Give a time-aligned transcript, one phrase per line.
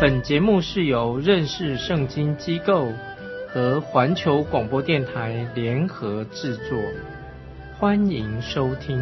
[0.00, 2.92] 本节目是由认识圣经机构
[3.48, 6.78] 和环球广播电台联合制作，
[7.76, 8.96] 欢迎收听。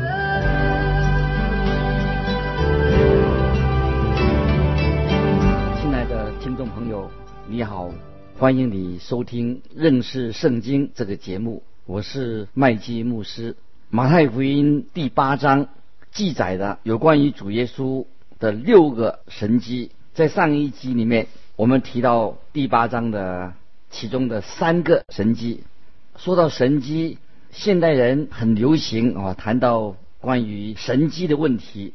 [5.78, 7.10] 亲爱的听众朋友，
[7.46, 7.90] 你好，
[8.38, 13.54] 欢迎你收听认识圣经这个节目，我是麦基牧师。
[13.90, 15.68] 马太福音第八章
[16.10, 18.06] 记载的有关于主耶稣
[18.38, 19.90] 的六个神迹。
[20.16, 23.52] 在上一集里面，我们提到第八章的
[23.90, 25.62] 其中的三个神迹。
[26.16, 27.18] 说到神迹，
[27.50, 31.92] 现代人很流行啊，谈到关于神迹的问题。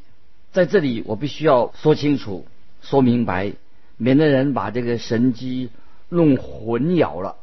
[0.51, 2.45] 在这里，我必须要说清楚、
[2.83, 3.53] 说明白，
[3.97, 5.71] 免得人把这个神迹
[6.07, 7.37] 弄混淆了、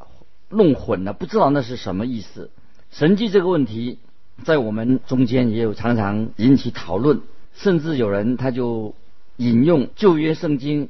[0.47, 2.51] 弄混了，不知道那是什么意思。
[2.89, 3.99] 神迹这个问题，
[4.45, 7.19] 在我们中间也有常常引起讨论，
[7.53, 8.95] 甚至有人他就。
[9.39, 10.89] 引用旧约圣经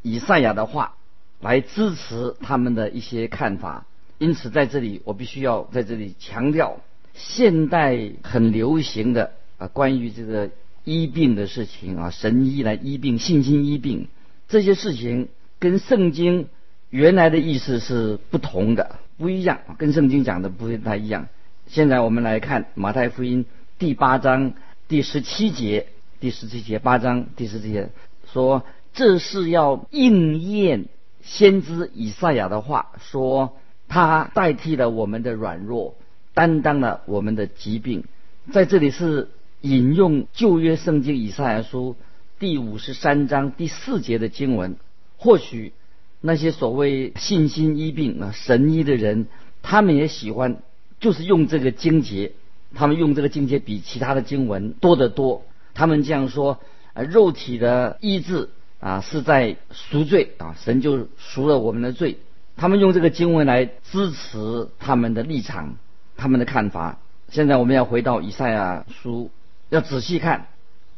[0.00, 0.94] 以赛亚的话
[1.40, 3.84] 来支持他们的一些看法，
[4.18, 6.78] 因此在这里我必须要在这里强调，
[7.14, 10.50] 现代很流行的啊关于这个
[10.84, 14.06] 医病的事情啊，神医来医病、信心医病
[14.46, 15.26] 这些事情，
[15.58, 16.46] 跟圣经
[16.90, 21.26] 原来的意思是不同的，不一样，跟圣经讲的不太一样。
[21.66, 23.46] 现在我们来看马太福音
[23.80, 24.52] 第八章
[24.86, 25.88] 第十七节。
[26.20, 27.88] 第十七节八章第十七节
[28.30, 30.84] 说，这是要应验
[31.22, 33.56] 先知以赛亚的话，说
[33.88, 35.94] 他代替了我们的软弱，
[36.34, 38.04] 担当了我们的疾病。
[38.52, 39.30] 在这里是
[39.62, 41.96] 引用旧约圣经以赛亚书
[42.38, 44.76] 第五十三章第四节的经文。
[45.16, 45.72] 或许
[46.20, 49.26] 那些所谓信心医病啊神医的人，
[49.62, 50.58] 他们也喜欢，
[51.00, 52.32] 就是用这个经节，
[52.74, 55.44] 他们用这个经节比其他的经文多得多。
[55.74, 56.58] 他们这样说：，
[56.94, 58.50] 呃，肉体的医治
[58.80, 62.18] 啊，是在赎罪啊，神就赎了我们的罪。
[62.56, 65.76] 他们用这个经文来支持他们的立场，
[66.16, 66.98] 他们的看法。
[67.30, 69.30] 现在我们要回到以赛亚书，
[69.68, 70.48] 要仔细看，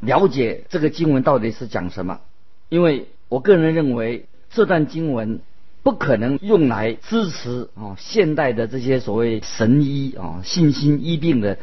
[0.00, 2.20] 了解这个经文到底是讲什么。
[2.68, 5.40] 因为我个人认为，这段经文
[5.82, 11.58] 不可能用来支持啊现代的这些所谓神医啊信心医病的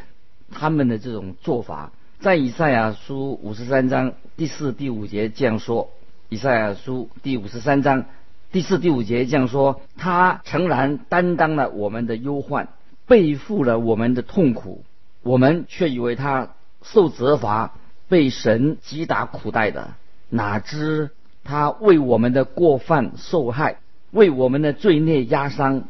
[0.51, 1.91] 他们的这种做法。
[2.21, 5.89] 在以赛亚书五十三章第四、第五节这样说：
[6.27, 8.03] 以赛亚书第五十三章
[8.51, 12.67] 第四、第五节这样说，他诚然担当了我们的忧患，
[13.07, 14.83] 背负了我们的痛苦，
[15.23, 16.49] 我们却以为他
[16.83, 17.71] 受责罚，
[18.09, 19.91] 被神击打苦待的。
[20.27, 21.11] 哪知
[21.45, 23.77] 他为我们的过犯受害，
[24.11, 25.83] 为我们的罪孽压伤。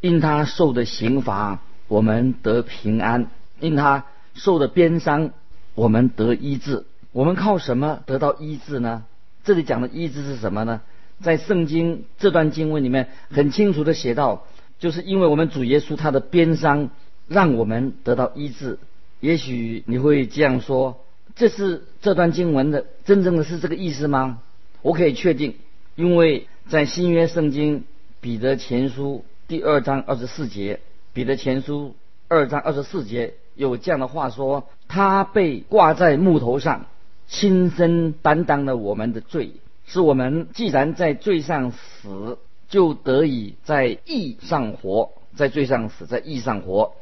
[0.00, 3.24] 因他受的刑罚，我们得平安；
[3.58, 5.32] 因他受的鞭伤。
[5.76, 9.04] 我们得医治，我们靠什么得到医治呢？
[9.44, 10.80] 这里讲的医治是什么呢？
[11.22, 14.46] 在圣经这段经文里面很清楚的写到，
[14.78, 16.88] 就是因为我们主耶稣他的鞭伤，
[17.28, 18.78] 让我们得到医治。
[19.20, 21.04] 也许你会这样说，
[21.34, 24.40] 这是这段经文的真正的是这个意思吗？
[24.80, 25.56] 我可以确定，
[25.94, 27.84] 因为在新约圣经
[28.22, 30.80] 彼得前书第二章二十四节，
[31.12, 31.94] 彼得前书
[32.28, 33.34] 二章二十四节。
[33.56, 36.86] 有这样的话说：“他被挂在木头上，
[37.26, 39.52] 亲身担当了我们的罪，
[39.86, 46.92] 是我们既然在罪上死，就得以在义上活；在罪上死，在义上活。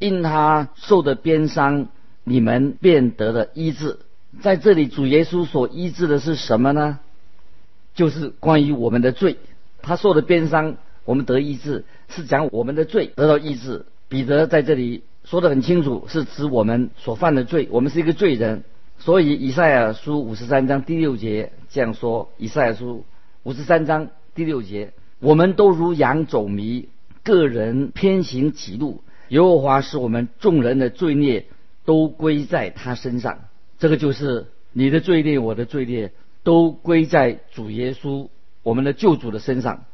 [0.00, 1.86] 因他受的鞭伤，
[2.24, 4.00] 你们便得了医治。
[4.42, 6.98] 在这里，主耶稣所医治的是什么呢？
[7.94, 9.36] 就是关于我们的罪。
[9.80, 13.86] 他受的鞭伤，我们得医治，是讲我们的罪得到医治。
[14.08, 18.64] 彼得在这里。”说得很清楚，是指我们所犯的罪，我们是一个罪人。
[18.98, 23.04] 所以以赛亚书五十三章第六节这样说：以赛亚书
[23.42, 26.88] 五十三章第六节，我们都如羊走迷，
[27.22, 29.02] 个人偏行己路。
[29.28, 31.46] 耶和华是我们众人的罪孽，
[31.84, 33.38] 都归在他身上。
[33.78, 36.12] 这个就是你的罪孽，我的罪孽，
[36.42, 38.28] 都归在主耶稣
[38.62, 39.84] 我们的救主的身上。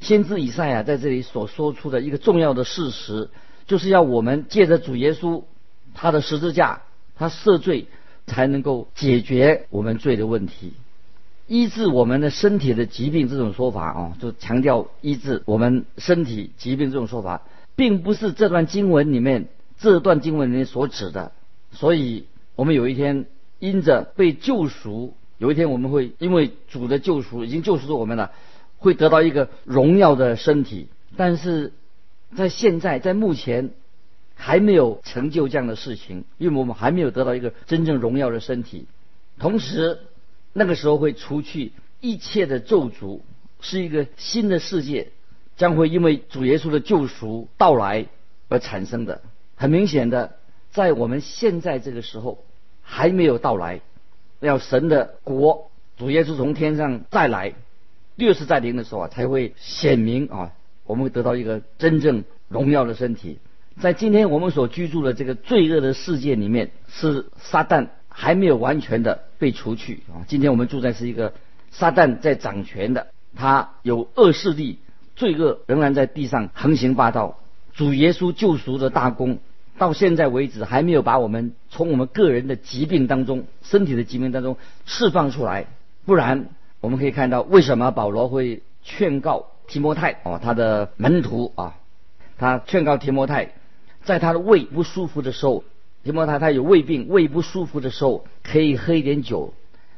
[0.00, 3.30] 先知以赛亚在这里所说出的一个重要的事实。
[3.70, 5.44] 就是要我们借着主耶稣
[5.94, 6.82] 他的十字架，
[7.14, 7.86] 他赦罪，
[8.26, 10.72] 才能够解决我们罪的问题。
[11.46, 17.42] 医治我们的身体的疾病这种说法啊，就强调医治我们身体疾病这种说法，
[17.76, 19.46] 并不是这段经文里面
[19.78, 21.30] 这段经文里面所指的。
[21.70, 22.24] 所以，
[22.56, 23.26] 我们有一天
[23.60, 28.32] 因着被救赎，有一天我们会因为主的救赎已经救赎我们了，
[28.78, 30.88] 会得到一个荣耀的身体。
[31.16, 31.72] 但是
[32.36, 33.70] 在现在，在目前
[34.34, 38.86] 还没有成就这样的事情，因为我们还没有得到一个真正荣耀的身体。
[39.38, 39.98] 同时，
[40.52, 43.20] 那个时候会除去一切的咒诅，
[43.60, 45.08] 是一个新的世界，
[45.56, 48.06] 将会因为主耶稣的救赎到来
[48.48, 49.22] 而产生的。
[49.56, 50.36] 很明显的，
[50.70, 52.44] 在我们现在这个时候
[52.82, 53.80] 还没有到来，
[54.40, 57.52] 要神的国，主耶稣从天上再来，
[58.16, 60.52] 六十再临的时候啊，才会显明啊，
[60.90, 63.38] 我们会得到一个真正荣耀的身体。
[63.80, 67.88] 在今天我们所居住的这个罪恶的世界里面，是撒旦。
[68.12, 70.26] 还没有完全的被除去啊！
[70.26, 71.32] 今天我们住在是一个
[71.70, 73.06] 撒旦在掌权的，
[73.36, 74.78] 他有恶势力，
[75.14, 77.38] 罪恶仍然在地上横行霸道。
[77.72, 79.38] 主耶稣救赎的大功，
[79.78, 85.68] 到现在为止还没有把我们从我们个人的疾病当中、身体的疾病当中释放出来。
[86.04, 86.48] 不然，
[86.80, 91.76] 我们可以看到为什么保罗会劝告提摩太哦，他的门徒啊，
[92.36, 93.52] 他劝告提摩太，
[94.02, 95.64] 在他的胃不舒服的时候。
[96.02, 99.52] 提摩太他有胃病，胃不舒服的时候可以喝一点酒。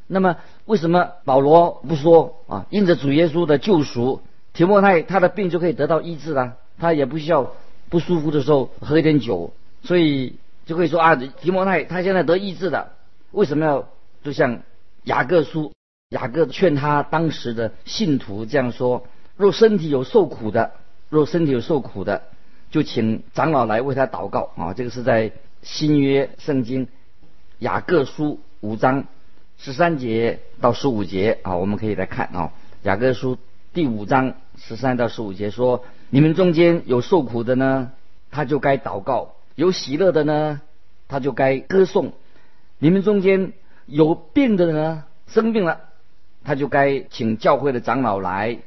[0.09, 2.67] 那么为什么保罗不说啊？
[2.71, 4.21] 因着主耶稣的救赎，
[4.53, 7.53] 提摩太他的病就可以得到医治了，他也不需要
[7.89, 9.53] 不舒服的时候喝一点酒。
[9.85, 10.35] 所以
[10.67, 12.95] 就可以说啊，提摩太他现在得医治了。
[13.31, 13.89] 为什么要
[14.25, 14.63] 就像
[15.05, 15.73] 雅各书，
[16.09, 19.07] 雅各劝他当时的信徒这样说：
[19.37, 20.73] 若身体有受苦的，
[21.09, 22.23] 若身体有受苦的，
[22.71, 24.75] 就请长老来为他祷告啊。
[24.75, 25.33] 这个是在。
[25.65, 26.89] 新约圣经
[27.61, 29.05] 雅各书五章
[29.59, 32.53] 十三节到十五节啊，我们可以来看啊。
[32.83, 33.39] 雅各书
[33.73, 37.93] 第五章十三到十五节说：你们中间有受苦的呢，
[38.33, 40.61] 他就该祷告；有喜乐的呢，
[41.07, 42.13] 他就该歌颂。
[42.81, 43.53] 你们中间
[43.87, 45.79] 有病的呢，生病了，
[46.43, 48.59] 他就该请教会的长老来，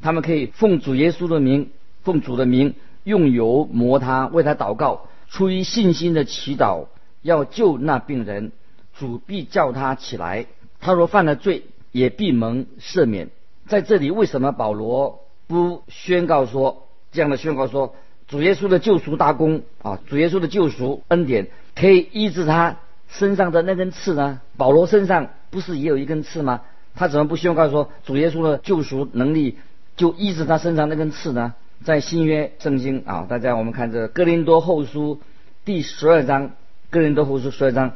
[0.00, 1.70] 他们可以奉主耶稣的名，
[2.02, 5.08] 奉主的名用油抹他，为他祷告。
[5.28, 6.86] 出于信心的祈祷，
[7.22, 8.52] 要救那病人，
[8.96, 10.46] 主必叫他起来。
[10.80, 13.30] 他若犯了罪，也必蒙赦免。
[13.66, 17.96] 在这里，为什么保罗不宣告说这样的宣告说，
[18.28, 22.76] 主耶稣的救赎大功啊，主耶稣的救赎恩典可以医治他
[23.08, 24.40] 身上的那根刺呢？
[24.56, 26.62] 保罗身上不是也有一根刺吗？
[26.94, 29.58] 他怎么不宣告说主耶稣的救赎能力
[29.96, 31.54] 就医治他身上那根刺呢？
[31.84, 35.20] 在新约圣经啊，大家我们看这哥林多后书
[35.64, 36.52] 第十二章，
[36.90, 37.92] 哥林多后书十二章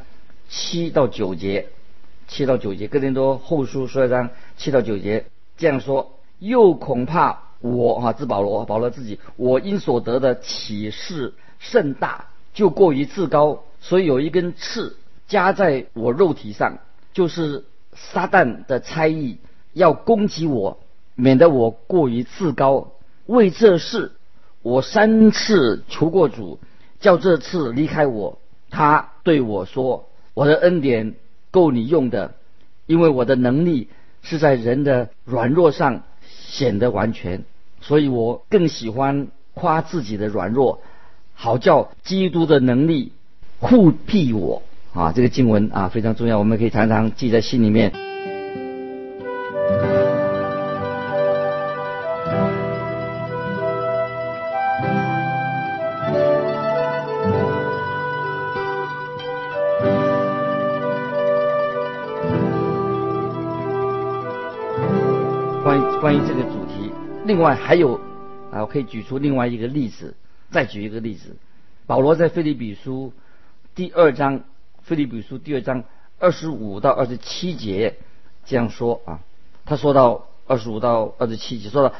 [0.48, 1.68] 七到九节，
[2.28, 5.26] 七到九节，哥林多后书十二章七到九节
[5.56, 16.78] 这样说：又恐怕我啊，自保罗，保罗自己，我因所得的启示甚大，就过于自高，所以有一根刺加在我肉体上，
[17.12, 17.64] 就是
[17.94, 19.38] 撒旦的猜疑，
[19.72, 20.78] 要攻击我，
[21.20, 22.92] 免得我过于自高。
[23.26, 24.12] 为这事，
[24.62, 26.58] 我三次求过主，
[26.98, 28.38] 叫这次离开我。
[28.70, 31.14] 他对我说：“我的恩典
[31.50, 32.34] 够你用的，
[32.86, 33.88] 因为我的能力
[34.22, 37.44] 是在人的软弱上显得完全。
[37.80, 40.80] 所以我更喜欢夸自己的软弱，
[41.34, 43.12] 好叫基督的能力
[43.60, 44.62] 护庇我。”
[44.92, 48.09] 啊，这个经文啊非常重要，我们可以常常记在心里面。
[66.10, 66.90] 关于这个主题，
[67.24, 67.94] 另外还有
[68.50, 70.16] 啊，我可以举出另外一个例子，
[70.50, 71.36] 再举一个例子。
[71.86, 73.12] 保罗在腓立比书
[73.76, 74.40] 第二章，
[74.82, 75.84] 腓立比书第二章
[76.18, 77.94] 二十五到二十七节
[78.44, 79.20] 这样说啊，
[79.64, 81.94] 他说到二十五到二十七节，说到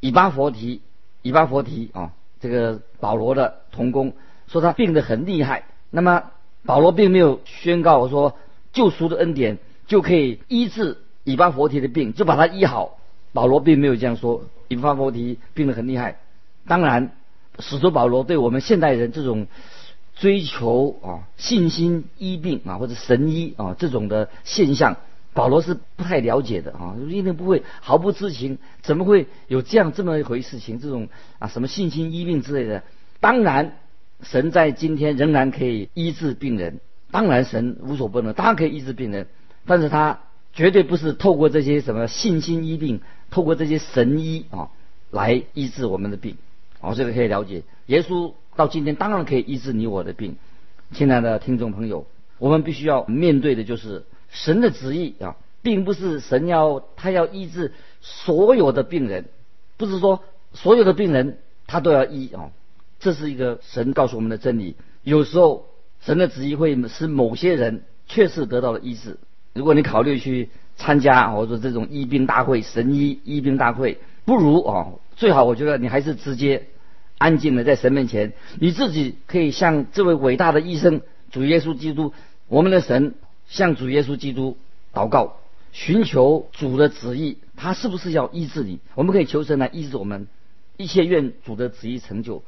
[0.00, 0.82] 以巴佛提，
[1.22, 4.12] 以巴佛提啊，这个保罗的同工
[4.46, 6.24] 说他病得很厉害，那么
[6.66, 8.36] 保罗并没有宣告说
[8.74, 9.56] 救赎的恩典
[9.86, 12.98] 就可以医治以巴佛提的病，就把他医好。
[13.34, 16.16] 保罗并没有这样说，引发波提病得很厉害。
[16.66, 17.10] 当然，
[17.58, 19.46] 使徒保罗对我们现代人这种
[20.16, 24.96] 追求啊信心医病啊或者神医啊这种的现象，
[25.34, 28.58] 保罗是不太了解的啊，一定不会毫不知情。
[28.82, 30.80] 怎么会有这样这么一回事情？
[30.80, 32.82] 这种啊什么信心医病之类的？
[33.20, 33.76] 当然，
[34.22, 36.80] 神在今天仍然可以医治病人。
[37.10, 39.26] 当然，神无所不能，当然可以医治病人。
[39.66, 40.20] 但是他
[40.54, 44.70] 绝对不是透过这些什么信心医病，透过这些神医啊
[45.10, 46.36] 来医治我们的病。
[46.80, 47.62] 哦，这个可以了解。
[47.86, 50.36] 耶稣到今天当然可以医治你我的病。
[50.92, 52.06] 亲爱的听众朋友，
[52.38, 59.24] 我们必须要面对的就是神的旨意啊，并不是神要他要医治所有的病人，
[59.76, 62.50] 不是说所有的病人他都要医啊。
[63.00, 64.76] 这是一个神告诉我们的真理。
[65.02, 65.66] 有时候
[66.00, 69.18] 神的旨意会使某些人确实得到了医治。
[69.54, 76.66] 如果你考虑去参加或者说这种医病大会、神医医病大会，不如啊，最好我觉得你还是直接。
[77.16, 82.12] 安静的在神面前，你自己可以向这位伟大的医生主耶稣基督，
[82.48, 83.14] 我们的神
[83.46, 84.58] 向主耶稣基督
[84.92, 85.36] 祷告，
[85.72, 88.80] 寻求主的旨意，他是不是要医治你？
[88.96, 90.26] 我们可以求神来医治我们，
[90.76, 92.42] 一切愿主的旨意成就。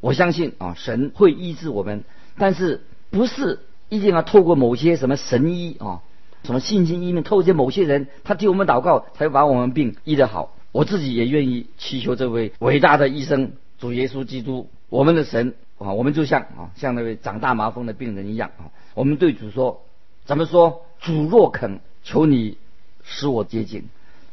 [0.00, 2.04] 我相信啊，神会医治我们，
[2.36, 6.02] 但是不是一定要透过某些什么神医啊，
[6.44, 10.54] 什么信心医命，透过某些人他替我们祷告，才把我们病医得好。
[10.72, 13.52] 我自己也愿意祈求这位伟大的医生。
[13.78, 19.80] 主耶稣基督，我们的神啊，我们就像啊，像那位长大麻风的病人一样啊，我们对主说，
[20.26, 22.58] 咱们说，主若肯，求你
[23.02, 23.84] 使我接近。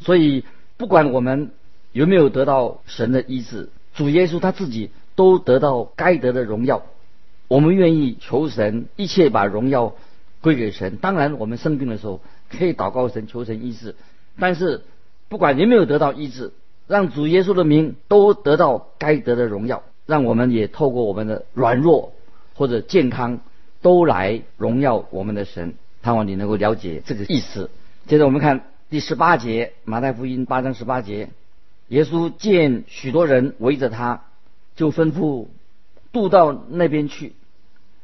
[0.02, 0.44] 所以，
[0.76, 1.52] 不管我们
[1.94, 6.84] 有没有得到神的医治，主耶稣他自己都得到该得的荣耀。
[7.48, 9.96] 我们愿意求神，一切把荣耀
[10.48, 10.96] 归给神。
[10.96, 13.96] 当然，我们生病的时候可以祷告神，求神医治。
[14.40, 14.82] 但是，
[15.28, 16.54] 不管有没有得到医治。
[16.88, 22.14] 让主耶稣的名都得到该得的荣耀，让我们也透过我们的软弱
[22.56, 23.42] 或者健康，
[23.82, 25.74] 都来荣耀我们的神。
[26.02, 27.70] 盼望你能够了解这个意思。
[28.06, 31.28] 接着我们看第十八节，马太福音八章十八节，
[31.90, 34.24] 耶稣见许多人围着他，
[34.78, 35.48] 就吩咐
[36.14, 37.34] 渡到那边去。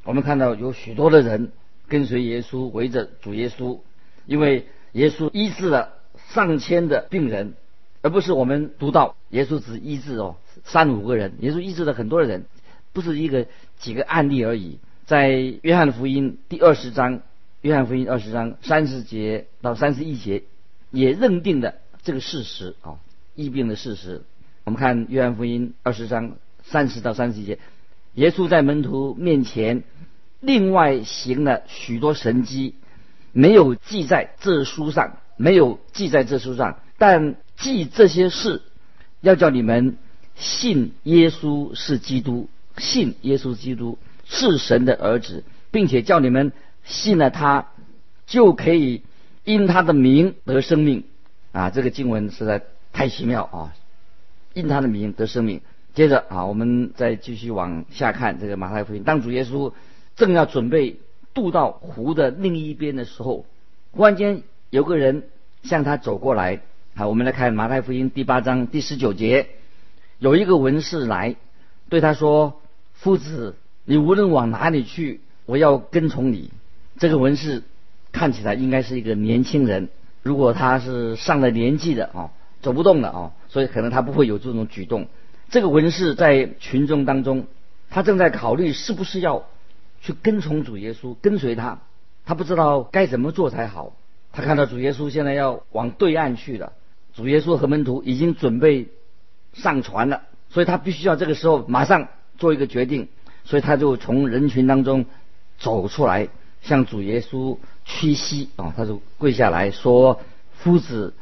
[0.03, 1.53] 我们看到有许多的人
[1.93, 3.79] 跟随耶稣，围着主耶稣，
[4.25, 5.93] 因为耶稣医治了
[6.29, 7.53] 上千的病人。
[8.01, 12.45] 而不是我们读到耶稣只医治哦三五个人，耶稣医治了很多人，
[12.93, 13.45] 不是一个
[13.77, 14.79] 几个案例而已。
[15.05, 15.29] 在
[15.61, 17.21] 约翰福音第二十章，
[17.61, 20.41] 约翰福音二十章三十节到三十一节，
[20.89, 22.97] 也认定了这个事实啊，
[23.35, 24.23] 疫病的事实。
[24.63, 27.59] 我们看约翰福音二十章三十到三十一节，
[28.15, 29.83] 耶稣在门徒面前
[30.43, 32.75] 另外行了许多神迹，
[33.31, 37.35] 没有记在这书上，没有记在这书上，但。
[37.55, 38.63] 记这些事，
[39.21, 39.95] 要叫你们
[40.35, 46.51] 信耶稣是基督，信耶稣基督是神的儿子，并且叫你们
[46.83, 47.67] 信了他，
[48.25, 49.03] 就可以
[49.45, 51.03] 因他的名得生命。
[51.51, 53.73] 啊，这个经文实在太奇妙啊！
[54.53, 55.61] 因他的名得生命。
[55.93, 59.03] 接着啊，我们再继续往下看这个马太福音。
[59.03, 59.71] 当主耶稣
[60.15, 60.97] 正要准备
[61.33, 63.45] 渡到湖的另一边的时候，
[63.91, 65.23] 忽然间有个人
[65.63, 66.61] 向他走过来。
[66.95, 69.47] 好，我们来看马太福音第八章第十九节，
[70.19, 71.35] 有一个文士来
[71.89, 72.61] 对他说
[72.93, 73.55] ：“夫子，
[73.85, 76.51] 你无论往哪里去，我要跟从你。”
[76.99, 77.63] 这个文士
[78.11, 79.89] 看起来应该是一个年轻人，
[80.21, 82.29] 如果他是上了年纪的哦，
[82.61, 85.07] 走不动了哦，所以可能他不会有这种举动。
[85.49, 87.47] 这个文士在群众当中，
[87.89, 89.47] 他正在考虑是不是要
[90.03, 91.79] 去跟从主耶稣，跟随他，
[92.25, 93.95] 他不知道该怎么做才好。
[94.33, 96.73] 他看到主耶稣现在要往对岸去了。
[97.15, 98.89] 主耶稣和门徒已经准备
[99.53, 103.07] 上船了，所以他必须要这个时候马上做一个决定，
[103.45, 105.05] 所以他就从人群当中
[105.57, 106.27] 走出来，
[106.61, 110.19] 向主耶稣屈膝啊，他就跪下来说
[110.57, 111.13] ：“夫子，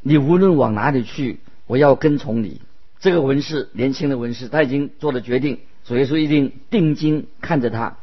[0.00, 2.60] 你无论往哪里去，我要跟从你。”
[3.00, 7.96] 这个文士，年轻的文士，他已经做了决定，主耶稣一定定睛看着他。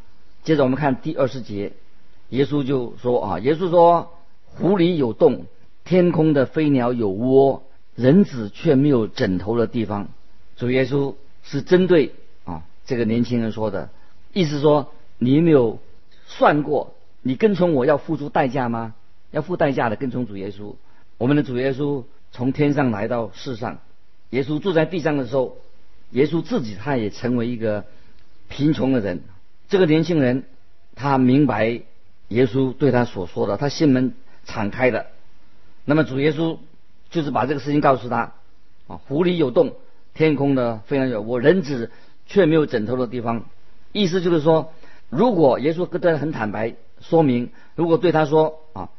[0.45, 1.73] 接着我们看第二十节，
[2.29, 4.13] 耶稣就说：“啊，耶稣说，
[4.45, 5.47] 湖里有洞。”
[5.83, 7.61] 天空的飞鸟有窝，
[7.93, 10.07] 人子却没有枕头的地方。
[10.55, 13.89] 主耶稣是针对啊这个年轻人说的，
[14.33, 15.77] 意思说你没有
[16.25, 18.95] 算过，你跟从我要付出代价吗？
[19.29, 20.73] 要付代价的跟从主耶稣。
[21.19, 23.77] 我们的主耶稣从天上来到世上，
[24.31, 25.57] 耶稣住在地上的时候，
[26.09, 27.85] 耶稣自己他也成为一个
[28.49, 29.21] 贫穷的人。
[29.67, 30.43] 这个年轻人
[30.95, 31.81] 他明白
[32.29, 34.13] 耶稣对他所说的，他心门
[34.45, 35.07] 敞开的。
[35.85, 36.57] 那么主耶稣
[37.09, 38.33] 就是把这个事情告诉他
[38.87, 39.73] 啊，湖里有洞，
[40.13, 41.91] 天空的非常有我人子
[42.25, 43.45] 却没有枕头的地方。
[43.91, 44.73] 意思就是说，
[45.09, 48.89] 如果耶稣跟他很坦白说明，如果对他说啊，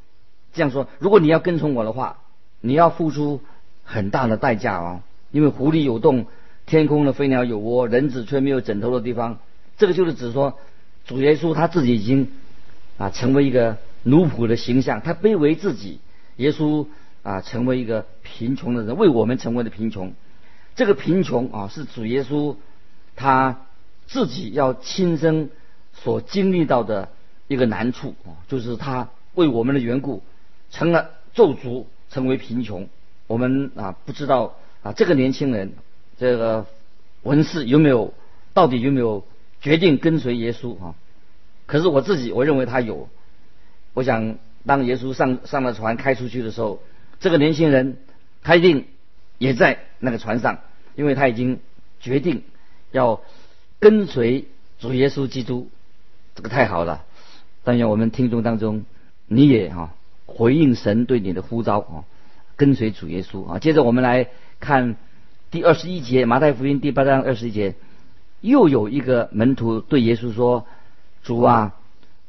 [0.52, 2.18] 这样说，如果你要跟从我的话，
[2.60, 3.40] 你要付出
[3.84, 6.26] 很大的代价啊，因为湖里有洞，
[6.66, 9.38] 天空的飞鸟有窝，人子却没有枕头的地方。
[9.76, 10.58] 这个就是指说，
[11.06, 12.28] 主耶稣他自己已经
[12.98, 16.00] 啊成为一个奴仆的形象，他卑微自己。
[16.36, 16.86] 耶稣
[17.22, 20.12] 啊成为一个贫穷的人，为我们成为了贫穷。
[20.74, 22.56] 这个贫穷啊，是主耶稣
[23.14, 23.62] 他
[24.06, 25.48] 自己要亲身
[25.94, 27.08] 所经历到的
[27.48, 30.22] 一个难处啊，就是他为我们的缘故
[30.70, 32.86] 成了咒诅，成为贫穷。
[33.26, 35.72] 我们啊不知道啊这个年轻人
[36.18, 36.66] 这个
[37.22, 38.12] 文士有没有
[38.52, 39.24] 到底有没有
[39.66, 40.94] 决定跟随耶稣啊？
[41.66, 43.08] 可是我自己我认为他有。
[43.94, 46.80] 我想当耶稣上上了船开出去的时候，
[47.18, 47.96] 这个年轻人
[48.44, 48.84] 他一定
[49.38, 50.60] 也在那个船上，
[50.94, 51.58] 因为他已经
[51.98, 52.44] 决定
[52.92, 53.20] 要
[53.80, 54.44] 跟随
[54.78, 55.68] 主耶稣基督。
[56.36, 57.04] 这个太好了！
[57.64, 58.84] 但愿我们听众当中
[59.26, 59.92] 你也哈
[60.26, 62.04] 回应神对你的呼召啊。
[62.54, 63.58] 跟随主耶稣啊！
[63.58, 64.28] 接着我们来
[64.60, 64.94] 看
[65.50, 67.74] 第二十一节，马太福音第八章二十一节，
[68.40, 70.66] 又有一个门徒对耶稣说
[71.22, 71.74] ：“主啊，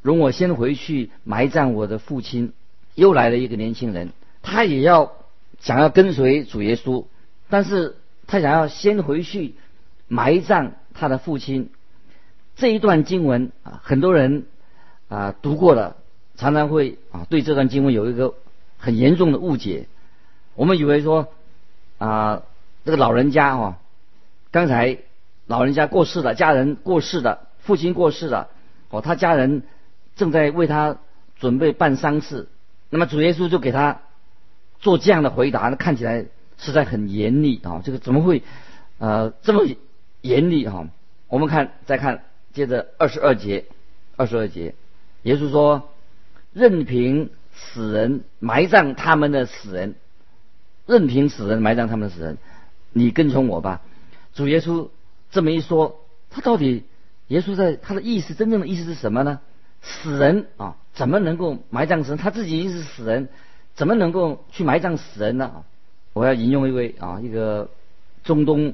[0.02, 2.54] 容我先回去埋葬我的父亲。”
[2.96, 4.10] 又来了一个年轻人，
[4.42, 5.12] 他也要
[5.60, 7.06] 想要跟随主耶稣，
[7.48, 7.96] 但是
[8.26, 9.54] 他想要先回去
[10.08, 11.70] 埋葬他的父亲。
[12.56, 14.48] 这一段经文啊，很多人
[15.10, 15.98] 啊读过了，
[16.38, 18.34] 常常会啊对这段经文有一个
[18.80, 19.86] 很严重的误解。
[20.56, 21.28] 我们以为说
[22.00, 22.42] 啊，
[22.84, 23.76] 这个老人家哦，
[24.50, 24.98] 刚才
[25.48, 28.50] 老人家过世了，家人过世了，父亲过世了，
[28.90, 29.64] 哦，他家人
[30.16, 30.98] 正在为他
[31.38, 32.48] 准备办丧事。
[32.90, 34.02] 那么主耶稣就给他
[34.80, 36.26] 做这样的回答，看起来
[36.58, 37.82] 实在很严厉啊！
[37.84, 38.44] 这个怎么会
[39.00, 39.66] 呃这么
[40.22, 40.88] 严厉哈？
[41.28, 42.24] 我们看再看，
[42.54, 43.66] 接着二十二节，
[44.16, 44.76] 二十二节，
[45.24, 45.90] 耶稣说
[46.54, 49.96] ：“任凭死人埋葬他们的死人。”
[50.88, 52.38] 任凭死人埋葬他们的死人，
[52.94, 53.82] 你跟从我吧。
[54.34, 54.88] 主耶稣
[55.32, 56.84] 这么一说，他到底
[57.28, 59.40] 耶稣在他的意思真正的意思是什么呢？
[59.82, 62.18] 死人啊，怎么能够埋葬死人？
[62.18, 63.30] 他自己已经是死人，
[63.76, 65.64] 怎么能够去埋葬死人呢？
[66.14, 67.70] 我要引用一位啊，一个
[68.24, 68.74] 中东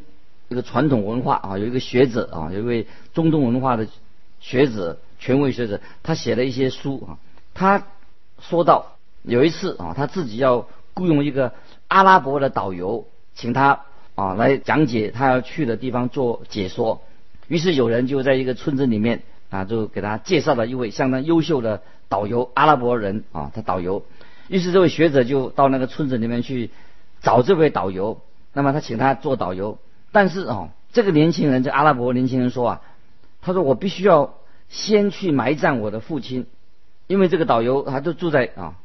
[0.50, 3.88] 一个传统文化啊，有一个学者啊，有一位中东文化的
[4.40, 7.18] 学者，权威学者，他写了一些书啊。
[7.54, 7.88] 他
[8.40, 11.54] 说到有一次啊，他自己要雇佣一个。
[11.90, 17.02] 阿拉伯的导游请他啊来讲解他要去的地方做解说，
[17.48, 24.04] 于是有人就在一个村子里面啊就给他介绍了一位相当优秀的导游阿拉伯人啊他导游，
[24.48, 26.70] 于是这位学者就到那个村子里面去
[27.22, 28.22] 找这位导游，
[28.54, 29.78] 那么他请他做导游，
[30.12, 32.82] 但是啊这个年轻人这阿拉伯年轻人说啊
[33.42, 34.36] 他说我必须要
[34.70, 36.48] 先去埋葬我的父亲，
[37.08, 38.76] 因为这个导游他就住在啊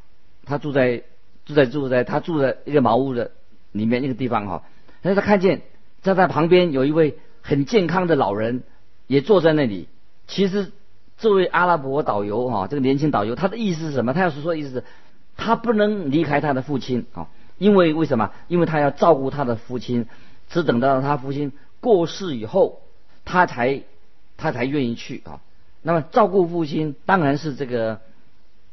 [0.45, 1.03] 他住在。
[1.45, 3.31] 住在住在他住在一个茅屋的
[3.71, 4.63] 里面那个地方哈，
[5.01, 5.61] 但是他看见
[6.01, 8.63] 在他旁边有一位很健康的老人
[9.07, 9.87] 也坐在那里。
[10.27, 10.71] 其实
[11.17, 14.13] 这位阿拉伯导游哈，这个年轻导游他的意思是什么？
[14.13, 14.83] 他要是说意思，
[15.37, 18.31] 他不能离开他的父亲啊，因为为什么？
[18.47, 20.05] 因为他要照顾他的父亲，
[20.49, 22.81] 只等到他父亲过世以后，
[23.25, 23.81] 他才
[24.37, 25.41] 他才愿意去啊。
[25.81, 28.01] 那么照顾父亲当然是这个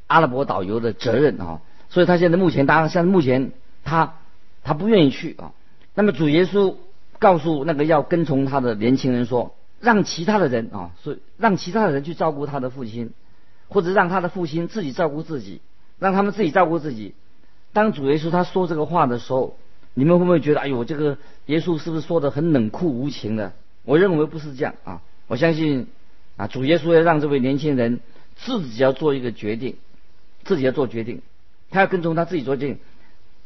[0.06, 1.60] 阿拉伯导游的责任啊。
[1.88, 3.52] 所以他现在目前，当然像目前
[3.84, 4.14] 他
[4.62, 5.52] 他不愿意去啊。
[5.96, 6.76] 那么主耶稣
[7.18, 13.12] 告诉那个要跟从他的年轻人说，让其他的人啊，所以让其他的人去照顾他的父亲，
[13.68, 15.62] 或者让他的父亲自己照顾自己，
[15.98, 17.14] 让他们自己照顾自己。
[17.72, 19.56] 当主耶稣他说这个话的时候，
[19.94, 23.54] 你们会不会觉得，哎呦，这个耶稣是不是说的很冷酷无情的？
[23.84, 25.00] 我认为不是这样啊。
[25.28, 25.86] 我相信
[26.36, 28.00] 啊，主耶稣要让这位年轻人
[28.36, 29.76] 自己要做一个决定，
[30.44, 31.22] 自己要做决定。
[31.70, 32.78] 他要跟从他自己做决定，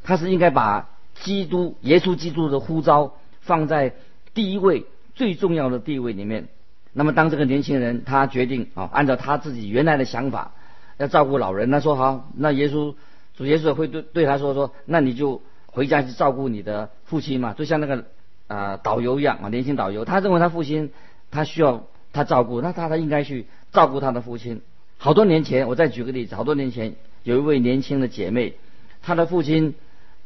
[0.02, 3.94] 他是应该把基督耶稣基督的呼召放在
[4.34, 6.48] 第一位最重要的地位里面。
[6.92, 10.52] 那么当这个年轻人他决定啊，按照他自己原来的想法
[10.98, 12.94] 要照顾老人，他说好，那耶稣
[13.36, 18.04] 主耶稣会对对他说说，那你就回家去照顾你的父亲嘛，就像那个
[18.48, 20.90] 啊导游一样啊，年轻导游，他认为他父亲
[21.30, 24.62] 他需要他照顾，那他他应该去照顾他的父亲。
[24.98, 26.94] 好多年前，我再举个例子，好多年前。
[27.22, 28.54] 有一位年轻的姐妹，
[29.02, 29.74] 她的父亲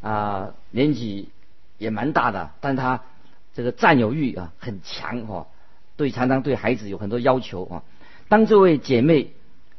[0.04, 1.30] 啊年纪
[1.78, 3.00] 也蛮大的，但他
[3.54, 5.46] 这个占有欲啊很强哈，
[5.96, 7.82] 对常常对孩子有很多要求啊。
[8.28, 9.32] 当这位姐妹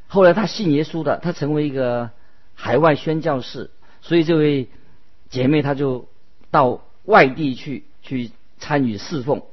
[0.08, 2.10] 后来她信耶稣的，她成为一个
[2.56, 3.70] 海外宣教士，
[4.02, 4.68] 所以这位
[5.30, 6.08] 姐妹她就
[6.50, 9.44] 到外地去去参与侍奉。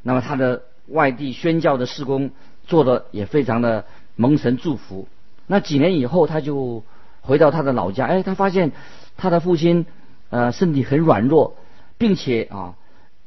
[0.00, 2.30] 那么她的外地宣教的事工
[2.64, 3.84] 做的也非常的
[4.16, 5.08] 蒙神祝福。
[5.46, 6.82] 那几年以后，她就。
[7.24, 8.72] 回到他的老家，哎，他发现
[9.16, 9.86] 他的父亲
[10.32, 11.56] 呃身体很软弱，
[11.98, 12.74] 并且啊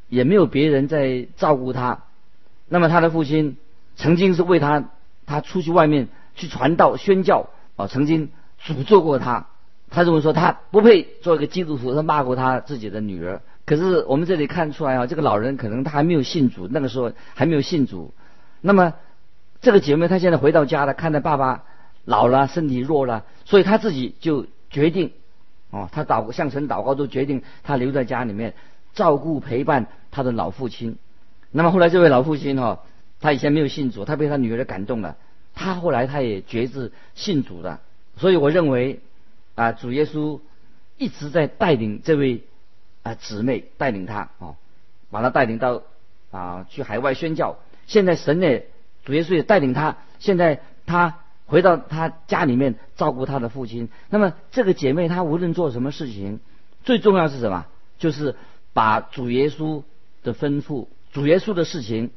[0.09, 2.03] 也没有别人在照顾他。
[2.67, 3.57] 那么他的父亲
[3.95, 4.89] 曾经是为他
[5.27, 9.45] 他出去外面去传道宣教啊，曾经诅咒过他。
[9.91, 13.41] 他认为说他不配做一个基督徒，他骂过他自己的女儿。
[13.65, 18.13] 可是我们这里看出来啊，这个老人可能他还没有信主，那个时候还没有信主。
[18.61, 18.93] 那么
[19.61, 21.63] 这个姐妹她现在回到家了，看到爸爸
[22.03, 25.13] 老了，身体弱了，所以她自己就决定
[25.75, 28.53] 哦，他祷向神祷告，都决定他留在家里面
[28.93, 30.97] 照顾陪伴他的老父亲。
[31.51, 32.79] 那么后来这位老父亲哈，
[33.19, 35.17] 他以前没有信主，他被他女儿感动了，
[35.53, 37.81] 他后来他也决志信主了。
[38.15, 39.01] 所以我认为
[39.55, 40.39] 啊，主耶稣
[40.97, 42.43] 一直在带领这位。
[43.05, 44.55] 啊，姊妹带领他啊，
[45.11, 45.83] 把他带领到
[46.31, 47.59] 啊去海外宣教。
[47.85, 48.61] 现在神呢，
[49.03, 49.97] 主耶稣也带领他。
[50.17, 53.89] 现在他回到他家里面照顾他的父亲。
[54.09, 56.39] 那么这个姐妹她无论做什么事情，
[56.83, 57.65] 最重要是什么？
[57.97, 58.35] 就是
[58.73, 59.83] 把主耶稣
[60.23, 62.11] 的吩咐、主耶稣的事情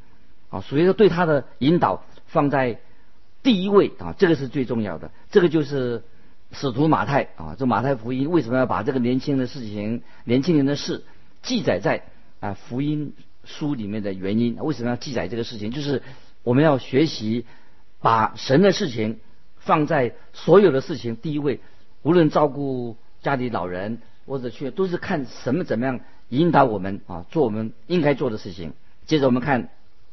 [0.51, 2.79] 啊，主耶稣对他的引导放在
[3.43, 5.11] 第一位啊，这个是最重要的。
[5.31, 6.03] 这个就是。
[6.51, 11.05] 使徒马太啊，这马太福音为什么要把这个年轻的事情、年轻人的事
[11.43, 12.05] 记载在
[12.41, 13.13] 啊福音
[13.45, 14.57] 书里面的原因？
[14.57, 15.71] 为什么要记载这个事情？
[15.73, 16.03] 就是
[16.45, 17.45] 我们要学习
[18.01, 19.19] 把神的事情
[19.57, 21.61] 放在所有的事情第一位，
[22.03, 28.73] 无论照顾家里老人或者去，都是看什么怎么样引导我们啊做我们应该做的事情。
[29.07, 29.69] 接着我们看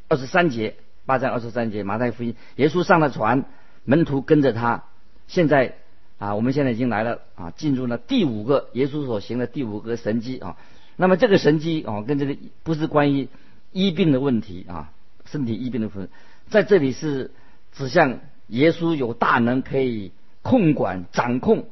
[0.08, 3.46] 二十三节，八章二十三节，马太福音，耶稣上了船，
[3.84, 4.84] 门徒跟着他，
[5.28, 5.78] 现在。
[6.18, 10.56] 啊，我们现在已经来了啊，进入了第五个耶稣所行的第五个神迹啊。
[10.96, 13.28] 那么这个神迹啊，跟这个不是关于
[13.74, 14.94] 医病的问题啊，
[15.26, 16.08] 身体医病的分，
[16.48, 17.32] 在这里是
[17.76, 20.12] 指向耶稣有大能可以
[20.42, 21.66] 控管掌控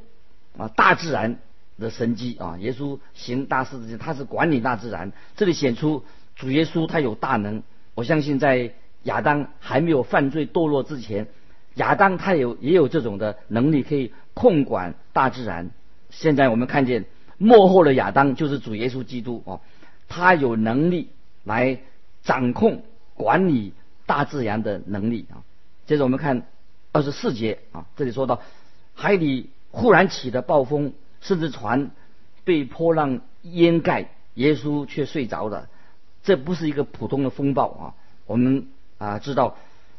[0.57, 1.37] 啊大自然
[1.79, 2.57] 的神迹啊。
[2.59, 5.11] 耶稣行大事之前，他是管理大自然。
[5.35, 6.03] 这里显出
[6.35, 7.63] 主耶稣他有大能。
[7.95, 11.27] 我相信在亚当还没有犯罪堕落之前。
[11.75, 15.71] 亚当他有也有这种的能力，可以控管大自然。
[16.09, 17.05] 现在我们看见
[17.37, 19.61] 幕后的亚当就是主耶稣基督哦，
[20.07, 21.09] 他有能力
[21.43, 21.79] 来
[22.23, 22.83] 掌控
[23.15, 23.73] 管理
[24.05, 25.41] 大自然的能力啊。
[25.85, 26.47] 接着我们看
[26.91, 28.41] 二十四节啊，这里说到
[28.93, 31.91] 海里忽然起的暴风，甚至船
[32.43, 35.67] 被波浪淹盖，耶稣却睡着了。
[36.23, 37.93] 这不是一个普通的风暴啊。
[38.25, 38.67] 我们
[38.97, 39.57] 啊知道，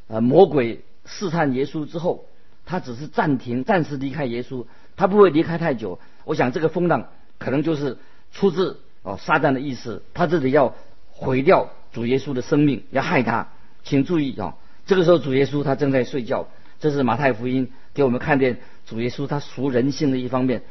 [0.08, 0.82] 呃魔鬼。
[1.06, 2.24] 试探耶稣之后，
[2.64, 4.64] 他只是暂停、暂时离开耶稣，
[4.96, 6.00] 他不会离开太久。
[6.24, 7.98] 我想这个风浪可能就是
[8.32, 10.74] 出自哦撒旦的意思，他这里要
[11.10, 13.48] 毁掉主耶稣的生命，要害他。
[13.82, 16.48] 请注意啊，这个时候主耶稣他正在睡觉，
[16.80, 20.62] 这是马太福音给我们看见主耶稣他属人性的一方面。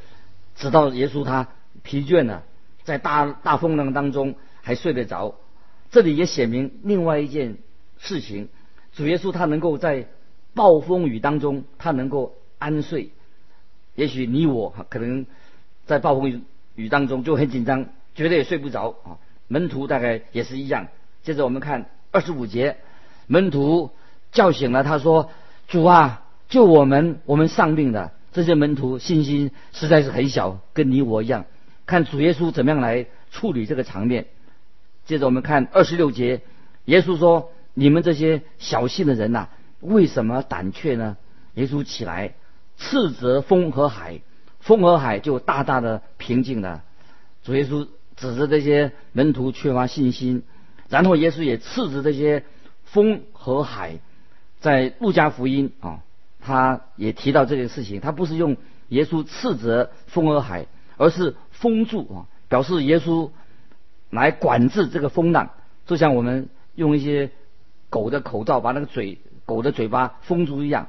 [0.56, 1.50] 直到耶稣他
[1.82, 2.44] 疲倦了，
[2.84, 5.36] 在大大风浪当中还睡得着。
[5.92, 7.58] 这里也写明另外一件
[8.00, 8.50] 事情，
[8.94, 10.08] 主耶稣他能够在。
[10.56, 13.10] 暴风雨当中，他能够安睡。
[13.96, 15.26] 也许你我可能
[15.88, 16.42] 在暴风雨
[16.76, 19.18] 雨当中就很紧张，绝对也睡不着啊。
[19.48, 20.90] 门徒大概也是一样。
[21.24, 22.78] 接着我们看二十五节，
[23.26, 23.90] 门徒
[24.34, 25.30] 叫醒了他说
[25.70, 27.22] ：“主啊，救我们！
[27.26, 31.46] 我们丧命了。”这些门徒信心实在是很小，跟你我一样。
[31.86, 34.26] 看主耶稣怎么样来处理这个场面。
[35.06, 36.42] 接着我们看二十六节，
[36.86, 39.50] 耶稣说：“你们这些小信的人呐！”
[39.82, 41.18] 为什么胆怯呢？
[41.54, 42.34] 耶稣起来
[42.78, 44.22] 斥责风和海，
[44.60, 46.84] 风和海就大大的平静了。
[47.44, 50.42] 主耶稣指着这些门徒缺乏信心，
[50.90, 52.44] 然后耶稣也斥责这些
[52.84, 54.00] 风和海。
[54.64, 56.00] 在路加福音啊，
[56.40, 58.00] 他也提到这件事情。
[58.00, 58.56] 他不是用
[58.88, 60.66] 耶稣斥责风和海，
[60.98, 63.30] 而是封住啊，表示耶稣
[64.10, 65.52] 来管制这个风浪，
[65.86, 67.30] 就像我们用一些
[67.90, 69.20] 狗的口罩把那个嘴。
[69.46, 70.88] 狗的嘴巴封住一样，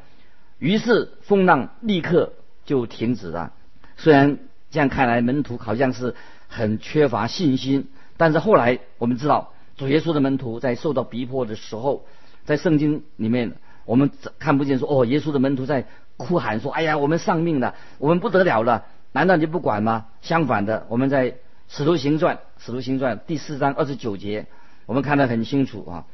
[0.61, 2.35] 于是风浪立刻
[2.65, 3.53] 就停止了。
[3.97, 4.39] 虽然
[4.71, 6.15] 这样看来，门徒好像是
[6.47, 12.07] 很缺乏信心，但是后来我们知道，主耶稣的门徒在受到逼迫的时候，
[12.45, 20.07] 在圣经里面我们看不见说哦，耶稣的门徒在哭喊说：“哎呀，我们丧命了，我们不得了了。”难道你不管吗？
[20.23, 21.37] 相反的，我们在
[21.69, 24.47] 使徒行传使徒行传第四章二十九节，
[24.87, 26.05] 我们看得很清楚啊。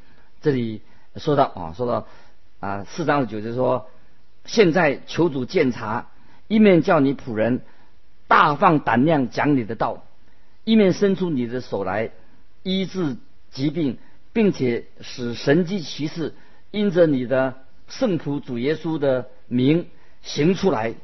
[0.40, 0.82] 这里
[1.16, 2.06] 说到啊，说到。
[2.60, 3.88] 啊，四章的九节说
[4.44, 6.08] ：“现在求主鉴察，
[6.46, 7.62] 一面叫你仆人
[8.28, 10.04] 大放胆量讲你的道，
[10.64, 12.10] 一面伸出你的手来
[12.62, 13.16] 医治
[13.50, 13.96] 疾病，
[14.34, 16.34] 并且使神迹奇事
[16.70, 17.54] 因着你的
[17.88, 19.86] 圣仆主耶稣的名
[20.22, 20.94] 行出来。”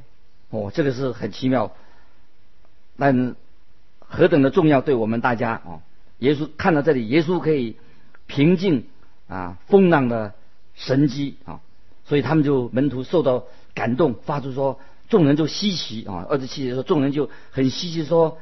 [0.50, 1.72] 哦，这个是很奇妙，
[2.96, 3.36] 但
[3.98, 5.82] 何等的重要对我们大家哦！
[6.18, 7.76] 耶稣看到这里，耶稣可以
[8.26, 8.86] 平静
[9.28, 10.34] 啊风浪的。
[10.78, 11.62] 神机啊，
[12.04, 18.36] 所以他们就门徒受到感动，发出说：“众人就稀奇啊，二十七节说众人就很稀奇说，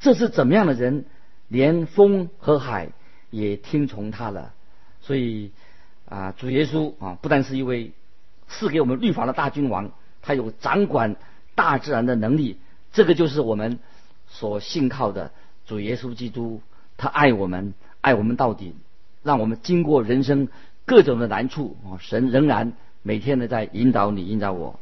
[0.00, 1.06] 这是怎么样的人，
[1.48, 2.90] 连风和海
[3.30, 4.52] 也听从他了。
[5.00, 5.52] 所以
[6.08, 7.92] 啊，主耶稣啊，不但是一位
[8.48, 9.90] 赐给我们律法的大君王，
[10.22, 11.16] 他有掌管
[11.54, 12.58] 大自然的能力。
[12.92, 13.78] 这个就是我们
[14.28, 15.32] 所信靠的
[15.66, 16.60] 主耶稣基督，
[16.96, 18.74] 他爱我们，爱我们到底，
[19.22, 20.48] 让我们经过人生
[20.84, 24.78] 各种的难处啊，神仍然每天的在引导你，引导我。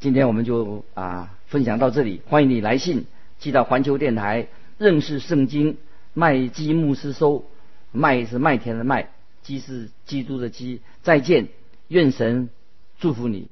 [0.00, 3.06] 今天我们就啊分享到这里，欢迎你来信
[3.38, 4.48] 寄到环球电台
[4.78, 5.78] 认识圣经
[6.12, 7.44] 麦基牧师收，
[7.92, 9.08] 麦是麦田的麦，
[9.46, 10.80] 基是基督的基。
[11.04, 11.46] 再见，
[11.86, 12.50] 愿神
[12.98, 13.48] 祝福你。